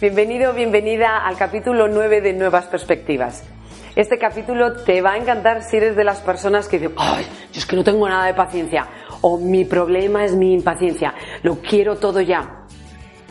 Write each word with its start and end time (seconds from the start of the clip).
Bienvenido, 0.00 0.52
bienvenida 0.52 1.26
al 1.26 1.36
capítulo 1.36 1.88
9 1.88 2.20
de 2.20 2.32
Nuevas 2.32 2.66
Perspectivas. 2.66 3.42
Este 3.96 4.16
capítulo 4.16 4.84
te 4.84 5.02
va 5.02 5.14
a 5.14 5.16
encantar 5.16 5.64
si 5.64 5.76
eres 5.76 5.96
de 5.96 6.04
las 6.04 6.20
personas 6.20 6.68
que 6.68 6.78
dicen, 6.78 6.94
ay, 6.96 7.26
yo 7.52 7.58
es 7.58 7.66
que 7.66 7.74
no 7.74 7.82
tengo 7.82 8.08
nada 8.08 8.26
de 8.26 8.34
paciencia, 8.34 8.86
o 9.22 9.38
mi 9.38 9.64
problema 9.64 10.24
es 10.24 10.36
mi 10.36 10.54
impaciencia, 10.54 11.14
lo 11.42 11.56
quiero 11.56 11.96
todo 11.96 12.20
ya. 12.20 12.64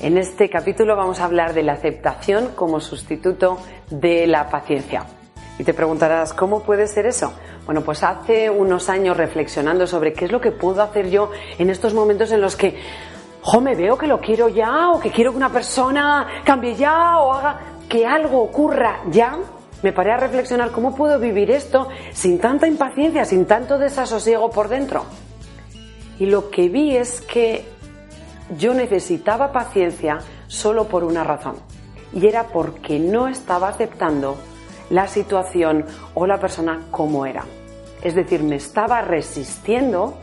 En 0.02 0.18
este 0.18 0.50
capítulo 0.50 0.98
vamos 0.98 1.22
a 1.22 1.24
hablar 1.24 1.54
de 1.54 1.64
la 1.64 1.72
aceptación 1.72 2.50
como 2.54 2.82
sustituto 2.82 3.60
de 3.90 4.28
la 4.28 4.50
paciencia. 4.50 5.06
Y 5.60 5.64
te 5.64 5.74
preguntarás, 5.74 6.34
¿cómo 6.34 6.64
puede 6.64 6.88
ser 6.88 7.06
eso? 7.06 7.32
Bueno, 7.66 7.80
pues 7.82 8.04
hace 8.04 8.50
unos 8.50 8.90
años 8.90 9.16
reflexionando 9.16 9.88
sobre 9.88 10.12
qué 10.12 10.26
es 10.26 10.34
lo 10.34 10.42
que 10.42 10.52
puedo 10.52 10.84
hacer 10.84 11.10
yo 11.10 11.32
en 11.60 11.70
estos 11.70 11.94
momentos 11.94 12.34
en 12.34 12.42
los 12.42 12.58
que 12.58 12.78
jo, 13.50 13.62
me 13.62 13.76
veo 13.76 13.98
que 13.98 14.08
lo 14.08 14.20
quiero 14.20 14.50
ya, 14.50 14.90
o 14.92 15.00
que 15.00 15.10
quiero 15.10 15.32
que 15.32 15.38
una 15.38 15.50
persona 15.50 16.42
cambie 16.44 16.76
ya, 16.76 17.18
o 17.18 17.32
haga 17.34 17.60
que 17.88 18.06
algo 18.06 18.42
ocurra 18.42 19.04
ya, 19.10 19.38
me 19.82 19.94
paré 19.94 20.12
a 20.12 20.18
reflexionar 20.18 20.72
cómo 20.72 20.94
puedo 20.94 21.18
vivir 21.18 21.50
esto 21.52 21.88
sin 22.12 22.40
tanta 22.40 22.68
impaciencia, 22.68 23.24
sin 23.24 23.46
tanto 23.46 23.78
desasosiego 23.78 24.50
por 24.50 24.68
dentro. 24.68 25.06
Y 26.20 26.26
lo 26.26 26.50
que 26.50 26.68
vi 26.68 26.98
es 26.98 27.22
que 27.22 27.64
yo 28.58 28.74
necesitaba 28.74 29.54
paciencia 29.54 30.18
solo 30.48 30.90
por 30.90 31.06
una 31.06 31.24
razón. 31.24 31.56
Y 32.12 32.28
era 32.28 32.48
porque 32.48 33.00
no 33.00 33.30
estaba 33.30 33.70
aceptando 33.70 34.36
la 34.90 35.08
situación 35.08 35.86
o 36.16 36.28
la 36.28 36.38
persona 36.38 36.82
como 36.92 37.26
era. 37.26 37.46
Es 38.02 38.14
decir, 38.14 38.44
me 38.44 38.58
estaba 38.58 39.02
resistiendo 39.02 40.18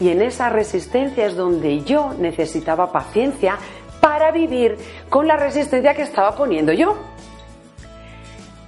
y 0.00 0.08
en 0.08 0.22
esa 0.22 0.48
resistencia 0.48 1.26
es 1.26 1.36
donde 1.36 1.80
yo 1.82 2.14
necesitaba 2.18 2.90
paciencia 2.90 3.58
para 4.00 4.32
vivir 4.32 4.78
con 5.10 5.28
la 5.28 5.36
resistencia 5.36 5.94
que 5.94 6.02
estaba 6.02 6.34
poniendo 6.34 6.72
yo. 6.72 6.96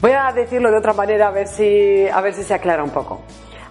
Voy 0.00 0.12
a 0.12 0.30
decirlo 0.32 0.70
de 0.70 0.76
otra 0.76 0.92
manera 0.92 1.28
a 1.28 1.30
ver 1.30 1.48
si, 1.48 2.06
a 2.06 2.20
ver 2.20 2.34
si 2.34 2.42
se 2.42 2.52
aclara 2.52 2.84
un 2.84 2.90
poco. 2.90 3.22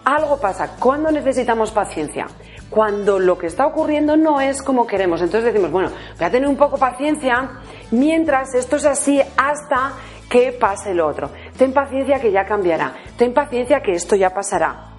Algo 0.04 0.40
pasa. 0.40 0.76
¿Cuándo 0.80 1.12
necesitamos 1.12 1.72
paciencia? 1.72 2.26
Cuando 2.70 3.20
lo 3.20 3.38
que 3.38 3.48
está 3.48 3.68
ocurriendo 3.68 4.18
no 4.18 4.42
es 4.42 4.64
como 4.64 4.88
queremos. 4.88 5.22
Entonces 5.22 5.54
decimos, 5.54 5.72
bueno, 5.72 5.90
voy 6.18 6.26
a 6.26 6.32
tener 6.32 6.50
un 6.50 6.58
poco 6.58 6.78
paciencia 6.78 7.60
mientras 7.92 8.56
esto 8.56 8.78
es 8.78 8.86
así 8.86 9.22
hasta 9.38 9.92
que 10.30 10.54
pase 10.54 10.96
lo 10.96 11.06
otro. 11.06 11.30
Ten 11.58 11.74
paciencia 11.74 12.20
que 12.20 12.32
ya 12.32 12.46
cambiará. 12.46 12.94
Ten 13.18 13.34
paciencia 13.34 13.82
que 13.82 13.92
esto 13.92 14.16
ya 14.16 14.34
pasará. 14.34 14.91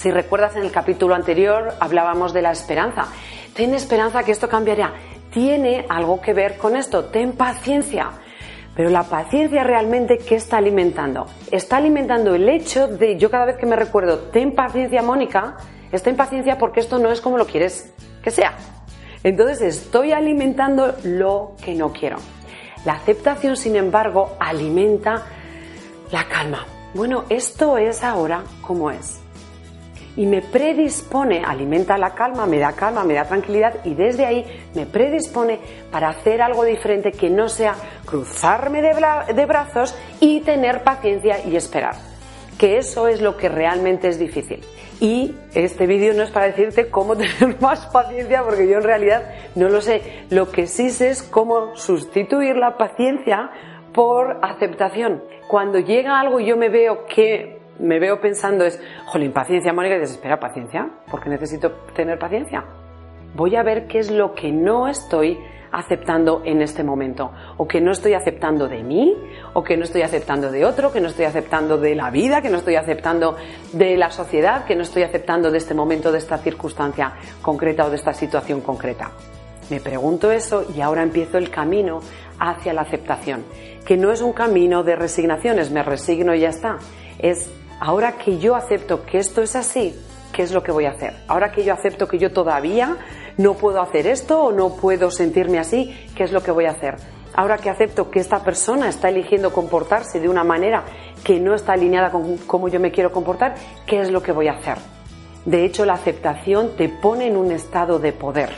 Si 0.00 0.10
recuerdas 0.10 0.56
en 0.56 0.62
el 0.62 0.72
capítulo 0.72 1.14
anterior 1.14 1.74
hablábamos 1.78 2.32
de 2.32 2.40
la 2.40 2.52
esperanza. 2.52 3.08
Ten 3.52 3.74
esperanza 3.74 4.22
que 4.22 4.32
esto 4.32 4.48
cambiará. 4.48 4.94
Tiene 5.30 5.84
algo 5.90 6.22
que 6.22 6.32
ver 6.32 6.56
con 6.56 6.74
esto. 6.74 7.04
Ten 7.04 7.32
paciencia. 7.32 8.08
Pero 8.74 8.88
la 8.88 9.02
paciencia 9.02 9.62
realmente, 9.62 10.16
¿qué 10.16 10.36
está 10.36 10.56
alimentando? 10.56 11.26
Está 11.50 11.76
alimentando 11.76 12.34
el 12.34 12.48
hecho 12.48 12.88
de, 12.88 13.18
yo 13.18 13.30
cada 13.30 13.44
vez 13.44 13.58
que 13.58 13.66
me 13.66 13.76
recuerdo, 13.76 14.30
ten 14.30 14.54
paciencia, 14.54 15.02
Mónica, 15.02 15.58
está 15.92 16.08
en 16.08 16.16
paciencia 16.16 16.56
porque 16.56 16.80
esto 16.80 16.98
no 16.98 17.12
es 17.12 17.20
como 17.20 17.36
lo 17.36 17.44
quieres 17.44 17.92
que 18.22 18.30
sea. 18.30 18.54
Entonces 19.22 19.60
estoy 19.60 20.12
alimentando 20.12 20.94
lo 21.04 21.56
que 21.62 21.74
no 21.74 21.92
quiero. 21.92 22.16
La 22.86 22.94
aceptación, 22.94 23.54
sin 23.54 23.76
embargo, 23.76 24.34
alimenta 24.40 25.26
la 26.10 26.24
calma. 26.24 26.64
Bueno, 26.94 27.24
esto 27.28 27.76
es 27.76 28.02
ahora 28.02 28.44
como 28.62 28.90
es 28.90 29.20
y 30.16 30.26
me 30.26 30.42
predispone, 30.42 31.42
alimenta 31.44 31.96
la 31.96 32.14
calma, 32.14 32.46
me 32.46 32.58
da 32.58 32.72
calma, 32.72 33.04
me 33.04 33.14
da 33.14 33.24
tranquilidad 33.24 33.84
y 33.84 33.94
desde 33.94 34.26
ahí 34.26 34.44
me 34.74 34.86
predispone 34.86 35.58
para 35.90 36.08
hacer 36.08 36.42
algo 36.42 36.64
diferente 36.64 37.12
que 37.12 37.30
no 37.30 37.48
sea 37.48 37.74
cruzarme 38.04 38.82
de, 38.82 39.46
brazos 39.46 39.94
y 40.20 40.40
tener 40.40 40.82
paciencia 40.82 41.44
y 41.46 41.56
esperar. 41.56 41.94
Que 42.58 42.76
eso 42.76 43.08
es 43.08 43.22
lo 43.22 43.36
que 43.36 43.48
realmente 43.48 44.08
es 44.08 44.18
difícil. 44.18 44.60
Y 45.00 45.34
este 45.54 45.86
vídeo 45.86 46.12
no 46.12 46.24
es 46.24 46.30
para 46.30 46.46
decirte 46.46 46.90
cómo 46.90 47.16
tener 47.16 47.60
más 47.60 47.86
paciencia, 47.86 48.42
porque 48.42 48.68
yo 48.68 48.78
en 48.78 48.84
realidad 48.84 49.22
no 49.54 49.68
lo 49.68 49.80
sé. 49.80 50.24
Lo 50.28 50.50
que 50.50 50.66
sí 50.66 50.90
sé 50.90 51.10
es 51.10 51.22
cómo 51.22 51.74
sustituir 51.76 52.56
la 52.56 52.76
paciencia 52.76 53.50
por 53.94 54.38
aceptación. 54.42 55.22
Cuando 55.48 55.78
llega 55.78 56.20
algo 56.20 56.38
y 56.38 56.46
yo 56.46 56.56
me 56.56 56.68
veo 56.68 57.06
que 57.06 57.59
me 57.80 57.98
veo 57.98 58.20
pensando 58.20 58.64
es, 58.64 58.80
jolín, 59.06 59.32
paciencia, 59.32 59.72
Mónica, 59.72 59.96
y 59.96 60.00
desespera 60.00 60.38
paciencia, 60.38 60.88
porque 61.10 61.28
necesito 61.28 61.72
tener 61.94 62.18
paciencia. 62.18 62.64
Voy 63.34 63.56
a 63.56 63.62
ver 63.62 63.86
qué 63.86 63.98
es 63.98 64.10
lo 64.10 64.34
que 64.34 64.52
no 64.52 64.88
estoy 64.88 65.38
aceptando 65.72 66.42
en 66.44 66.62
este 66.62 66.82
momento, 66.82 67.30
o 67.56 67.66
que 67.66 67.80
no 67.80 67.92
estoy 67.92 68.14
aceptando 68.14 68.66
de 68.66 68.82
mí, 68.82 69.16
o 69.54 69.62
que 69.62 69.76
no 69.76 69.84
estoy 69.84 70.02
aceptando 70.02 70.50
de 70.50 70.64
otro, 70.64 70.92
que 70.92 71.00
no 71.00 71.08
estoy 71.08 71.26
aceptando 71.26 71.78
de 71.78 71.94
la 71.94 72.10
vida, 72.10 72.42
que 72.42 72.50
no 72.50 72.58
estoy 72.58 72.74
aceptando 72.74 73.36
de 73.72 73.96
la 73.96 74.10
sociedad, 74.10 74.64
que 74.64 74.74
no 74.74 74.82
estoy 74.82 75.04
aceptando 75.04 75.50
de 75.50 75.58
este 75.58 75.74
momento, 75.74 76.10
de 76.10 76.18
esta 76.18 76.38
circunstancia 76.38 77.12
concreta 77.40 77.86
o 77.86 77.90
de 77.90 77.96
esta 77.96 78.12
situación 78.12 78.62
concreta. 78.62 79.12
Me 79.70 79.80
pregunto 79.80 80.32
eso 80.32 80.66
y 80.76 80.80
ahora 80.80 81.04
empiezo 81.04 81.38
el 81.38 81.50
camino 81.50 82.00
hacia 82.40 82.72
la 82.72 82.80
aceptación, 82.80 83.44
que 83.86 83.96
no 83.96 84.10
es 84.10 84.22
un 84.22 84.32
camino 84.32 84.82
de 84.82 84.96
resignaciones, 84.96 85.70
me 85.70 85.84
resigno 85.84 86.34
y 86.34 86.40
ya 86.40 86.48
está, 86.48 86.78
es 87.20 87.48
ahora 87.80 88.18
que 88.18 88.38
yo 88.38 88.54
acepto 88.54 89.04
que 89.04 89.18
esto 89.18 89.42
es 89.42 89.56
así, 89.56 89.98
¿qué 90.32 90.42
es 90.42 90.52
lo 90.52 90.62
que 90.62 90.70
voy 90.70 90.84
a 90.84 90.90
hacer? 90.90 91.14
Ahora 91.26 91.50
que 91.50 91.64
yo 91.64 91.72
acepto 91.72 92.06
que 92.06 92.18
yo 92.18 92.30
todavía 92.32 92.98
no 93.38 93.54
puedo 93.54 93.80
hacer 93.80 94.06
esto 94.06 94.44
o 94.44 94.52
no 94.52 94.76
puedo 94.76 95.10
sentirme 95.10 95.58
así, 95.58 95.96
¿qué 96.14 96.24
es 96.24 96.32
lo 96.32 96.42
que 96.42 96.50
voy 96.50 96.66
a 96.66 96.72
hacer? 96.72 96.96
Ahora 97.34 97.58
que 97.58 97.70
acepto 97.70 98.10
que 98.10 98.20
esta 98.20 98.44
persona 98.44 98.88
está 98.88 99.08
eligiendo 99.08 99.52
comportarse 99.52 100.20
de 100.20 100.28
una 100.28 100.44
manera 100.44 100.84
que 101.24 101.40
no 101.40 101.54
está 101.54 101.72
alineada 101.72 102.10
con 102.10 102.36
cómo 102.38 102.68
yo 102.68 102.80
me 102.80 102.90
quiero 102.90 103.12
comportar, 103.12 103.54
¿qué 103.86 104.00
es 104.00 104.10
lo 104.10 104.22
que 104.22 104.32
voy 104.32 104.48
a 104.48 104.52
hacer? 104.52 104.76
De 105.46 105.64
hecho, 105.64 105.86
la 105.86 105.94
aceptación 105.94 106.76
te 106.76 106.88
pone 106.88 107.28
en 107.28 107.36
un 107.36 107.50
estado 107.50 107.98
de 107.98 108.12
poder, 108.12 108.50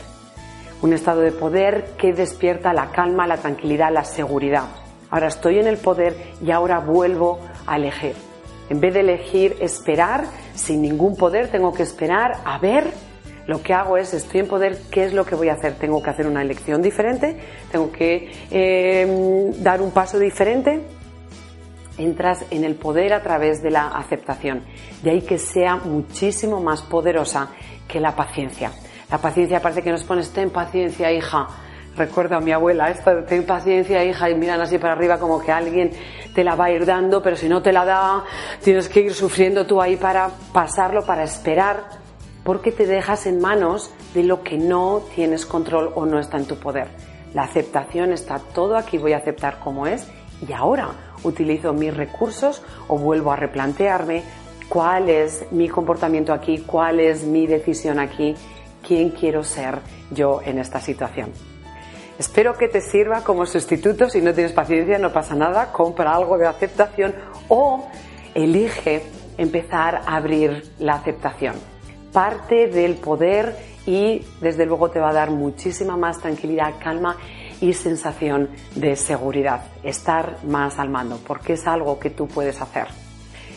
un 0.81 0.93
estado 0.93 1.21
de 1.21 1.31
poder 1.31 1.93
que 1.97 2.13
despierta 2.13 2.73
la 2.73 2.91
calma, 2.91 3.29
la 3.29 3.37
tranquilidad, 3.37 3.93
la 3.93 4.05
seguridad. 4.05 4.65
Ahora 5.11 5.29
estoy 5.29 5.59
en 5.59 5.69
el 5.69 5.77
poder 5.77 6.17
y 6.45 6.51
ahora 6.51 6.81
vuelvo 6.81 7.39
a 7.67 7.77
elegir. 7.77 8.32
En 8.69 8.81
vez 8.81 8.95
de 8.95 9.01
elegir 9.01 9.57
esperar 9.61 10.25
sin 10.55 10.83
ningún 10.83 11.17
poder, 11.17 11.49
tengo 11.51 11.73
que 11.73 11.83
esperar 11.83 12.39
a 12.45 12.59
ver. 12.59 12.91
Lo 13.47 13.63
que 13.63 13.75
hago 13.75 13.97
es, 13.97 14.15
estoy 14.15 14.41
en 14.41 14.49
poder, 14.49 14.79
¿qué 14.91 15.05
es 15.05 15.13
lo 15.13 15.27
que 15.27 15.35
voy 15.35 15.49
a 15.49 15.55
hacer? 15.55 15.75
Tengo 15.75 16.03
que 16.03 16.11
hacer 16.11 16.27
una 16.27 16.43
elección 16.43 16.81
diferente, 16.81 17.37
tengo 17.73 17.91
que 17.91 18.31
em, 18.51 19.53
dar 19.63 19.83
un 19.83 19.91
paso 19.91 20.19
diferente. 20.19 20.81
Entras 21.99 22.45
en 22.51 22.65
el 22.65 22.77
poder 22.77 23.13
a 23.13 23.23
través 23.23 23.63
de 23.63 23.71
la 23.71 23.89
aceptación. 23.89 24.63
De 25.03 25.11
ahí 25.11 25.23
que 25.23 25.39
sea 25.39 25.77
muchísimo 25.77 26.61
más 26.61 26.83
poderosa 26.83 27.51
que 27.89 28.01
la 28.01 28.17
paciencia. 28.17 28.73
La 29.11 29.19
paciencia 29.19 29.61
parece 29.61 29.83
que 29.83 29.91
nos 29.91 30.05
pones, 30.05 30.31
ten 30.31 30.51
paciencia, 30.51 31.13
hija 31.13 31.49
Recuerdo 31.97 32.37
a 32.37 32.41
mi 32.41 32.53
abuela, 32.53 32.91
esta, 32.91 33.25
ten 33.27 33.45
paciencia, 33.45 34.03
hija, 34.03 34.31
y 34.31 34.35
miran 34.35 34.61
así 34.61 34.79
para 34.79 34.95
arriba 34.95 35.19
como 35.19 35.41
que 35.43 35.53
alguien 35.53 35.91
te 36.35 36.43
la 36.43 36.55
va 36.55 36.67
a 36.67 36.71
ir 36.71 36.87
dando, 36.87 37.23
pero 37.23 37.37
si 37.37 37.49
no 37.49 37.61
te 37.61 37.71
la 37.71 37.85
da, 37.85 38.25
tienes 38.63 38.89
que 38.89 39.01
ir 39.01 39.13
sufriendo 39.13 39.67
tú 39.67 39.81
ahí 39.81 39.97
para 39.97 40.31
pasarlo, 40.53 41.05
para 41.05 41.23
esperar, 41.23 41.85
porque 42.45 42.73
te 42.73 42.87
dejas 42.87 43.27
en 43.27 43.41
manos 43.41 43.93
de 44.15 44.25
lo 44.25 44.43
que 44.43 44.57
no 44.57 45.03
tienes 45.15 45.45
control 45.45 45.93
o 45.95 46.07
no 46.07 46.19
está 46.19 46.39
en 46.39 46.47
tu 46.47 46.57
poder. 46.57 46.89
La 47.35 47.43
aceptación 47.43 48.13
está 48.13 48.39
todo 48.39 48.77
aquí, 48.77 48.97
voy 48.97 49.13
a 49.13 49.19
aceptar 49.19 49.59
como 49.59 49.87
es 49.87 50.09
y 50.47 50.53
ahora 50.53 50.89
utilizo 51.25 51.73
mis 51.73 51.95
recursos 51.95 52.63
o 52.89 52.99
vuelvo 52.99 53.33
a 53.33 53.37
replantearme 53.37 54.23
cuál 54.69 55.11
es 55.11 55.45
mi 55.51 55.69
comportamiento 55.69 56.33
aquí, 56.33 56.59
cuál 56.59 57.01
es 57.01 57.25
mi 57.25 57.47
decisión 57.47 57.99
aquí, 57.99 58.35
quién 58.87 59.11
quiero 59.11 59.45
ser 59.45 59.79
yo 60.11 60.41
en 60.45 60.59
esta 60.59 60.81
situación. 60.81 61.52
Espero 62.19 62.55
que 62.55 62.69
te 62.69 62.81
sirva 62.81 63.23
como 63.25 63.47
sustituto. 63.47 64.09
Si 64.09 64.21
no 64.21 64.33
tienes 64.35 64.53
paciencia, 64.53 64.99
no 64.99 65.13
pasa 65.13 65.35
nada. 65.35 65.73
Compra 65.73 66.15
algo 66.15 66.39
de 66.39 66.47
aceptación 66.47 67.15
o 67.49 67.89
elige 68.35 69.03
empezar 69.39 70.03
a 70.07 70.17
abrir 70.17 70.63
la 70.79 70.95
aceptación. 70.95 71.55
Parte 72.13 72.69
del 72.69 72.97
poder 72.97 73.57
y 73.87 74.25
desde 74.41 74.67
luego 74.67 74.91
te 74.91 75.01
va 75.01 75.11
a 75.11 75.15
dar 75.15 75.31
muchísima 75.31 75.97
más 75.97 76.19
tranquilidad, 76.19 76.75
calma 76.79 77.17
y 77.61 77.73
sensación 77.73 78.51
de 78.75 78.97
seguridad. 78.97 79.63
Estar 79.83 80.45
más 80.45 80.79
al 80.79 80.91
mando, 80.91 81.19
porque 81.27 81.55
es 81.55 81.67
algo 81.67 81.99
que 81.99 82.11
tú 82.11 82.29
puedes 82.29 82.61
hacer. 82.61 82.89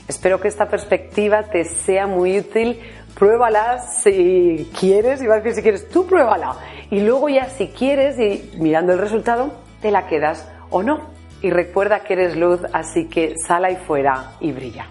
Espero 0.08 0.40
que 0.40 0.48
esta 0.48 0.68
perspectiva 0.68 1.44
te 1.44 1.66
sea 1.66 2.08
muy 2.08 2.40
útil. 2.40 2.80
Pruébala 3.18 3.80
si 3.80 4.70
quieres, 4.80 5.28
va 5.28 5.36
a 5.36 5.38
decir 5.38 5.54
si 5.56 5.62
quieres, 5.62 5.90
tú 5.90 6.06
pruébala 6.06 6.56
y 6.90 7.02
luego 7.02 7.30
ya 7.30 7.50
si 7.50 7.68
quieres 7.68 8.20
y 8.20 8.58
mirando 8.58 8.94
el 8.94 9.00
resultado, 9.00 9.54
te 9.82 9.92
la 9.92 10.08
quedas 10.08 10.50
o 10.70 10.84
no. 10.84 11.14
Y 11.42 11.50
recuerda 11.52 12.00
que 12.00 12.14
eres 12.14 12.36
luz, 12.36 12.62
así 12.74 13.08
que 13.08 13.36
sal 13.38 13.66
ahí 13.66 13.76
fuera 13.76 14.32
y 14.40 14.52
brilla. 14.52 14.88